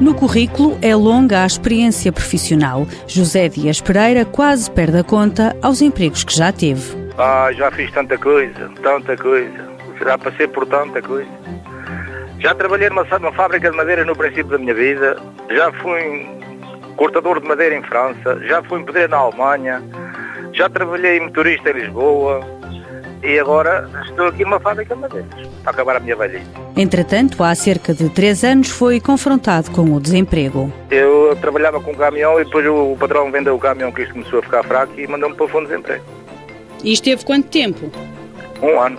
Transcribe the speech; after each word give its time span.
No 0.00 0.14
currículo 0.14 0.76
é 0.82 0.94
longa 0.94 1.42
a 1.42 1.46
experiência 1.46 2.12
profissional. 2.12 2.86
José 3.06 3.48
Dias 3.48 3.80
Pereira 3.80 4.24
quase 4.24 4.70
perde 4.70 4.98
a 4.98 5.04
conta 5.04 5.56
aos 5.62 5.80
empregos 5.80 6.24
que 6.24 6.36
já 6.36 6.52
teve. 6.52 6.82
Ah, 7.16 7.50
já 7.52 7.70
fiz 7.70 7.90
tanta 7.92 8.18
coisa, 8.18 8.70
tanta 8.82 9.16
coisa. 9.16 9.74
Já 10.04 10.18
passei 10.18 10.48
por 10.48 10.66
tanta 10.66 11.00
coisa. 11.00 11.30
Já 12.40 12.54
trabalhei 12.54 12.88
numa, 12.88 13.04
numa 13.04 13.32
fábrica 13.32 13.70
de 13.70 13.76
madeira 13.76 14.04
no 14.04 14.16
princípio 14.16 14.48
da 14.48 14.58
minha 14.58 14.74
vida. 14.74 15.16
Já 15.50 15.72
fui 15.74 16.28
cortador 16.96 17.40
de 17.40 17.46
madeira 17.48 17.76
em 17.76 17.82
França. 17.82 18.38
Já 18.46 18.62
fui 18.64 18.82
pedreiro 18.82 19.10
na 19.10 19.18
Alemanha. 19.18 19.82
Já 20.52 20.68
trabalhei 20.68 21.20
motorista 21.20 21.70
em 21.70 21.74
Lisboa. 21.74 22.40
E 23.24 23.38
agora 23.38 23.88
estou 24.04 24.26
aqui 24.26 24.44
numa 24.44 24.60
fábrica 24.60 24.94
de 24.94 25.00
madeiras, 25.00 25.48
para 25.62 25.72
acabar 25.72 25.96
a 25.96 26.00
minha 26.00 26.14
velhice. 26.14 26.44
Entretanto, 26.76 27.42
há 27.42 27.54
cerca 27.54 27.94
de 27.94 28.10
três 28.10 28.44
anos 28.44 28.68
foi 28.68 29.00
confrontado 29.00 29.70
com 29.70 29.94
o 29.94 29.98
desemprego. 29.98 30.70
Eu 30.90 31.34
trabalhava 31.40 31.80
com 31.80 31.92
um 31.92 31.94
caminhão 31.94 32.38
e 32.38 32.44
depois 32.44 32.66
o 32.66 32.94
patrão 33.00 33.32
vendeu 33.32 33.54
o 33.54 33.58
caminhão 33.58 33.90
que 33.90 34.02
isto 34.02 34.12
começou 34.12 34.40
a 34.40 34.42
ficar 34.42 34.62
fraco 34.64 34.92
e 35.00 35.06
mandou-me 35.06 35.34
para 35.34 35.46
o 35.46 35.48
fundo 35.48 35.62
de 35.62 35.70
desemprego. 35.70 36.04
E 36.82 36.92
esteve 36.92 37.24
quanto 37.24 37.48
tempo? 37.48 37.90
Um 38.62 38.78
ano. 38.78 38.98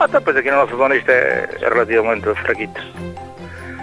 Até 0.00 0.18
depois 0.18 0.36
aqui 0.36 0.50
na 0.50 0.56
nossa 0.56 0.76
zona 0.76 0.96
isto 0.96 1.08
é, 1.08 1.48
é 1.60 1.68
relativamente 1.68 2.34
fraquito. 2.34 2.82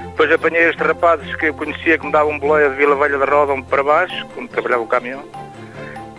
Depois 0.08 0.30
apanhei 0.30 0.70
estes 0.70 0.86
rapazes 0.86 1.34
que 1.38 1.46
eu 1.46 1.54
conhecia 1.54 1.98
que 1.98 2.06
me 2.06 2.12
davam 2.12 2.38
boleia 2.38 2.70
de 2.70 2.76
Vila 2.76 2.96
Velha 2.96 3.18
da 3.18 3.26
Roda 3.26 3.54
para 3.70 3.84
baixo, 3.84 4.28
quando 4.34 4.50
trabalhava 4.50 4.84
o 4.84 4.88
caminhão. 4.88 5.24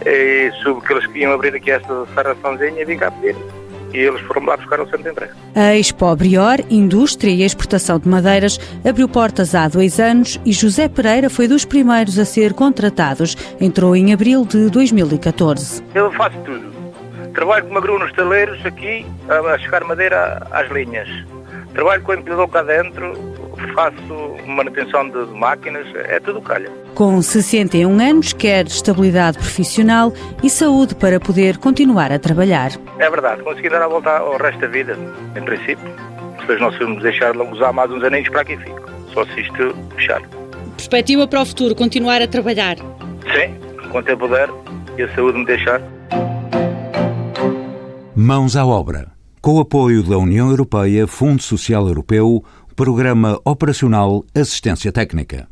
E 0.07 0.51
soube 0.63 0.87
que 0.87 0.93
eles 0.93 1.07
queriam 1.07 1.33
abrir 1.33 1.55
aqui 1.55 1.71
esta 1.71 2.07
serraçãozinha 2.15 2.81
e 2.81 2.85
vim 2.85 2.97
cá 2.97 3.11
pedir. 3.11 3.37
E 3.93 3.99
eles 3.99 4.21
foram 4.23 4.45
lá 4.45 4.57
buscar 4.57 4.81
o 4.81 4.85
centro 4.85 5.03
de 5.03 5.11
emprego. 5.11 5.33
A 5.55 5.75
Expo 5.75 6.15
Brior, 6.15 6.59
Indústria 6.69 7.31
e 7.31 7.43
Exportação 7.43 7.99
de 7.99 8.07
Madeiras, 8.07 8.59
abriu 8.87 9.09
portas 9.09 9.55
há 9.55 9.67
dois 9.67 9.99
anos 9.99 10.39
e 10.45 10.53
José 10.53 10.89
Pereira 10.89 11.31
foi 11.31 11.49
dos 11.49 11.65
primeiros 11.65 12.19
a 12.19 12.25
ser 12.25 12.53
contratados. 12.53 13.37
Entrou 13.61 13.97
em 13.97 14.13
abril 14.13 14.45
de 14.45 14.69
2014. 14.71 15.83
Eu 15.95 16.13
faço 16.13 16.37
tudo. 16.45 16.71
Trabalho 17.33 17.67
como 17.67 17.79
agru 17.79 17.99
nos 17.99 18.13
taleiros 18.13 18.65
aqui, 18.67 19.07
a 19.29 19.59
chegar 19.59 19.85
madeira 19.85 20.47
às 20.51 20.71
linhas. 20.71 21.09
Trabalho 21.73 22.03
com 22.03 22.13
o 22.13 22.15
empilhador 22.15 22.49
cá 22.49 22.63
dentro, 22.63 23.13
faço 23.75 24.37
manutenção 24.47 25.09
de 25.09 25.19
máquinas, 25.35 25.87
é 25.95 26.21
tudo 26.21 26.41
calha. 26.41 26.71
Com 26.95 27.21
61 27.21 28.01
anos, 28.01 28.33
quer 28.33 28.67
estabilidade 28.67 29.39
profissional 29.39 30.13
e 30.43 30.51
saúde 30.51 30.95
para 30.95 31.21
poder 31.21 31.59
continuar 31.59 32.11
a 32.13 32.19
trabalhar. 32.19 32.71
É 32.99 33.11
verdade, 33.11 33.43
consegui 33.43 33.69
dar 33.69 33.83
a 33.83 33.89
volta 33.89 34.11
ao 34.19 34.37
resto 34.37 34.61
da 34.61 34.67
vida, 34.69 34.97
em 35.37 35.43
princípio. 35.43 35.89
Depois 36.41 36.61
nós 36.61 36.79
vamos 36.79 37.03
deixar 37.03 37.37
usar 37.37 37.73
mais 37.73 37.91
uns 37.91 38.03
aninhos 38.03 38.29
para 38.29 38.41
aqui 38.41 38.57
fico. 38.57 38.91
Só 39.13 39.25
se 39.27 39.41
isto 39.41 39.75
fechar. 39.95 40.23
Perspectiva 40.77 41.27
para 41.27 41.43
o 41.43 41.47
futuro, 41.47 41.75
continuar 41.75 42.23
a 42.23 42.29
trabalhar? 42.29 42.77
Sim, 42.77 43.55
quanto 43.91 44.09
eu 44.09 44.17
puder 44.17 44.49
e 44.97 45.03
a 45.03 45.15
saúde 45.15 45.39
me 45.39 45.45
deixar. 45.45 45.83
Mãos 48.15 48.57
à 48.57 48.67
obra. 48.67 49.13
Com 49.41 49.55
o 49.55 49.61
apoio 49.61 50.03
da 50.03 50.19
União 50.19 50.51
Europeia, 50.51 51.07
Fundo 51.07 51.41
Social 51.41 51.87
Europeu, 51.87 52.45
Programa 52.79 53.41
Operacional 53.45 54.25
Assistência 54.33 54.93
Técnica. 54.93 55.47